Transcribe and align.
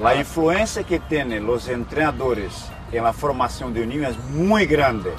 La 0.00 0.14
influencia 0.14 0.82
que 0.82 0.98
tienen 0.98 1.46
los 1.46 1.68
entrenadores 1.68 2.70
en 2.90 3.04
la 3.04 3.12
formación 3.12 3.74
de 3.74 3.82
un 3.82 3.90
niño 3.90 4.08
es 4.08 4.16
muy 4.30 4.64
grande. 4.64 5.12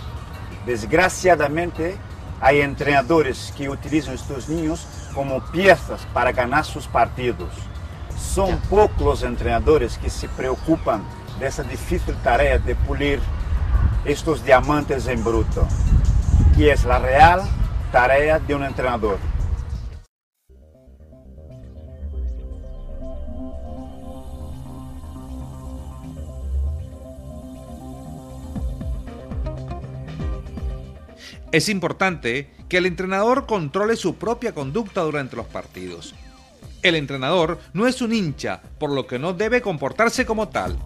Desgraciadamente, 0.65 1.97
hay 2.39 2.61
entrenadores 2.61 3.53
que 3.55 3.69
utilizan 3.69 4.15
estos 4.15 4.49
niños 4.49 4.87
como 5.13 5.39
piezas 5.51 6.01
para 6.15 6.31
ganar 6.31 6.65
sus 6.65 6.87
partidos. 6.87 7.53
Son 8.17 8.57
pocos 8.71 9.01
los 9.03 9.23
entrenadores 9.23 9.99
que 9.99 10.09
se 10.09 10.27
preocupan 10.29 11.03
de 11.39 11.45
esa 11.45 11.61
difícil 11.61 12.15
tarea 12.23 12.57
de 12.57 12.73
pulir 12.73 13.19
estos 14.03 14.43
diamantes 14.43 15.05
en 15.05 15.23
bruto, 15.23 15.67
que 16.57 16.71
es 16.71 16.85
la 16.85 16.97
real 16.97 17.43
tarea 17.91 18.39
de 18.39 18.55
un 18.55 18.63
entrenador. 18.63 19.19
Es 31.51 31.67
importante 31.67 32.49
que 32.69 32.77
el 32.77 32.85
entrenador 32.85 33.45
controle 33.45 33.97
su 33.97 34.15
propia 34.15 34.53
conducta 34.53 35.01
durante 35.01 35.35
los 35.35 35.47
partidos. 35.47 36.15
El 36.81 36.95
entrenador 36.95 37.59
no 37.73 37.87
es 37.87 38.01
un 38.01 38.13
hincha, 38.13 38.61
por 38.79 38.89
lo 38.89 39.05
que 39.05 39.19
no 39.19 39.33
debe 39.33 39.61
comportarse 39.61 40.25
como 40.25 40.47
tal. 40.47 40.79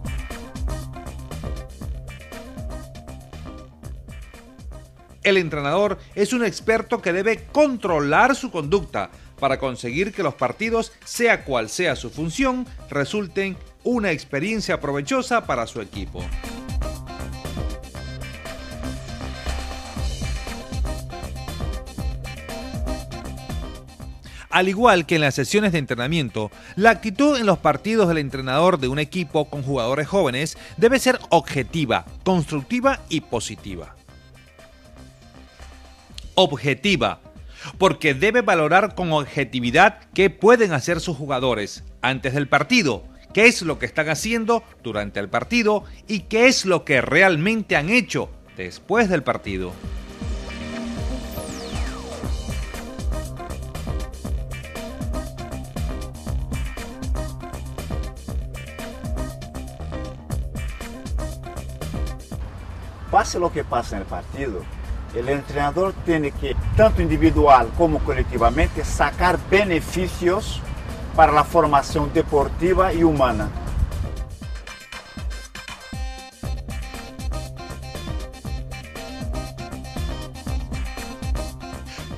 El 5.21 5.37
entrenador 5.37 5.99
es 6.15 6.33
un 6.33 6.43
experto 6.43 6.99
que 6.99 7.13
debe 7.13 7.45
controlar 7.51 8.35
su 8.35 8.49
conducta 8.49 9.11
para 9.39 9.59
conseguir 9.59 10.13
que 10.13 10.23
los 10.23 10.33
partidos, 10.33 10.93
sea 11.03 11.45
cual 11.45 11.69
sea 11.69 11.95
su 11.95 12.09
función, 12.09 12.65
resulten 12.89 13.55
una 13.83 14.11
experiencia 14.11 14.79
provechosa 14.81 15.45
para 15.45 15.67
su 15.67 15.79
equipo. 15.79 16.23
Al 24.55 24.69
igual 24.69 25.05
que 25.05 25.15
en 25.15 25.21
las 25.21 25.35
sesiones 25.35 25.73
de 25.73 25.79
entrenamiento, 25.79 26.49
la 26.77 26.91
actitud 26.91 27.37
en 27.37 27.45
los 27.45 27.57
partidos 27.57 28.07
del 28.07 28.19
entrenador 28.19 28.79
de 28.79 28.87
un 28.87 28.99
equipo 28.99 29.49
con 29.49 29.63
jugadores 29.63 30.07
jóvenes 30.07 30.57
debe 30.77 30.97
ser 30.97 31.19
objetiva, 31.27 32.05
constructiva 32.23 33.01
y 33.09 33.19
positiva. 33.19 33.97
Objetiva, 36.35 37.19
porque 37.77 38.13
debe 38.13 38.43
valorar 38.43 38.95
con 38.95 39.11
objetividad 39.11 39.99
qué 40.13 40.29
pueden 40.29 40.71
hacer 40.71 41.01
sus 41.01 41.17
jugadores 41.17 41.83
antes 42.01 42.33
del 42.33 42.47
partido, 42.47 43.03
qué 43.33 43.47
es 43.47 43.61
lo 43.61 43.77
que 43.77 43.85
están 43.85 44.07
haciendo 44.07 44.63
durante 44.81 45.19
el 45.19 45.27
partido 45.27 45.83
y 46.07 46.21
qué 46.21 46.47
es 46.47 46.63
lo 46.63 46.85
que 46.85 47.01
realmente 47.01 47.75
han 47.75 47.89
hecho 47.89 48.29
después 48.55 49.09
del 49.09 49.21
partido. 49.21 49.73
Pase 63.15 63.39
lo 63.39 63.49
que 63.49 63.63
pase 63.63 63.95
en 63.95 64.01
el 64.01 64.07
partido, 64.07 64.61
el 65.15 65.29
entrenador 65.29 65.93
tiene 66.05 66.31
que, 66.31 66.53
tanto 66.75 67.01
individual 67.01 67.69
como 67.77 67.99
colectivamente, 67.99 68.83
sacar 68.83 69.39
beneficios 69.49 70.59
para 71.15 71.31
la 71.31 71.45
formación 71.45 72.11
deportiva 72.13 72.91
y 72.91 73.03
humana. 73.03 73.47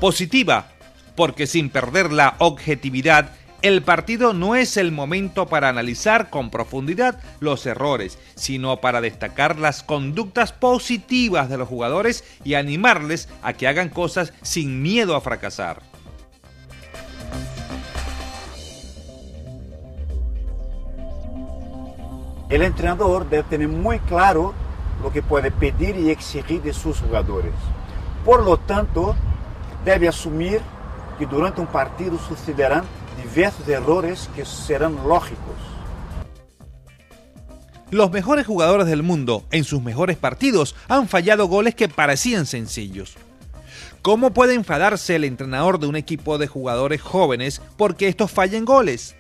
Positiva, 0.02 0.66
porque 1.16 1.46
sin 1.46 1.70
perder 1.70 2.12
la 2.12 2.34
objetividad 2.40 3.30
el 3.62 3.82
partido 3.82 4.34
no 4.34 4.56
es 4.56 4.78
el 4.78 4.92
momento 4.92 5.48
para 5.48 5.70
analizar 5.70 6.30
con 6.30 6.52
profundidad 6.52 7.20
los 7.40 7.66
errores, 7.66 8.20
sino 8.36 8.78
para 8.78 9.02
destacar 9.02 9.58
las 9.58 9.82
conductas 9.82 10.52
positivas 10.52 11.50
de 11.50 11.58
los 11.58 11.68
jugadores 11.68 12.24
y 12.44 12.54
animarles 12.54 13.30
a 13.42 13.54
que 13.54 13.68
hagan 13.68 13.90
cosas 13.90 14.32
sin 14.44 14.82
miedo 14.84 15.16
a 15.16 15.22
fracasar. 15.22 15.82
El 22.50 22.62
entrenador 22.62 23.28
debe 23.30 23.44
tener 23.44 23.68
muy 23.68 24.00
claro 24.00 24.54
lo 25.02 25.12
que 25.12 25.22
puede 25.22 25.52
pedir 25.52 25.98
y 25.98 26.12
exigir 26.12 26.62
de 26.62 26.74
sus 26.74 27.00
jugadores. 27.02 27.54
Por 28.24 28.44
lo 28.44 28.58
tanto, 28.58 29.16
debe 29.84 30.08
asumir 30.08 30.62
que 31.18 31.26
durante 31.26 31.60
un 31.60 31.68
partido 31.68 32.18
sucederán 32.20 32.84
diversos 33.18 33.68
errores 33.68 34.30
que 34.36 34.46
serán 34.46 34.96
lógicos. 35.08 35.56
Los 37.90 38.12
mejores 38.12 38.46
jugadores 38.46 38.88
del 38.88 39.02
mundo 39.02 39.46
en 39.52 39.64
sus 39.64 39.82
mejores 39.82 40.18
partidos 40.18 40.76
han 40.88 41.08
fallado 41.08 41.48
goles 41.48 41.74
que 41.74 41.88
parecían 41.88 42.46
sencillos. 42.46 43.16
¿Cómo 44.02 44.32
puede 44.32 44.54
enfadarse 44.54 45.16
el 45.16 45.24
entrenador 45.24 45.80
de 45.80 45.88
un 45.88 45.96
equipo 45.96 46.38
de 46.38 46.48
jugadores 46.48 47.02
jóvenes 47.02 47.62
porque 47.78 48.08
estos 48.08 48.32
fallen 48.32 48.66
goles? 48.66 49.16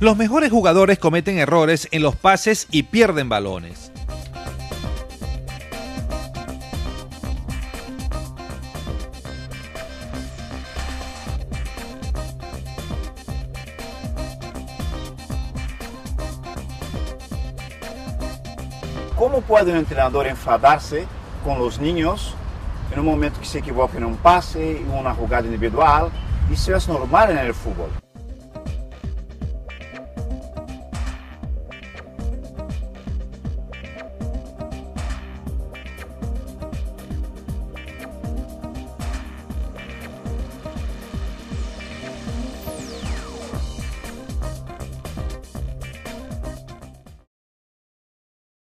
Los 0.00 0.16
mejores 0.16 0.52
jugadores 0.52 0.98
cometen 0.98 1.38
errores 1.38 1.88
en 1.90 2.02
los 2.02 2.14
pases 2.14 2.68
y 2.70 2.84
pierden 2.84 3.28
balones. 3.28 3.90
¿Cómo 19.18 19.40
puede 19.40 19.72
un 19.72 19.78
entrenador 19.78 20.28
enfadarse 20.28 21.04
con 21.44 21.58
los 21.58 21.80
niños 21.80 22.36
en 22.92 23.00
un 23.00 23.06
momento 23.06 23.40
que 23.40 23.46
se 23.46 23.58
equivoca 23.58 23.98
en 23.98 24.04
un 24.04 24.16
pase, 24.16 24.80
en 24.80 24.90
una 24.92 25.12
jugada 25.12 25.44
individual? 25.44 26.10
Eso 26.52 26.76
es 26.76 26.86
normal 26.86 27.32
en 27.32 27.38
el 27.38 27.52
fútbol. 27.52 27.90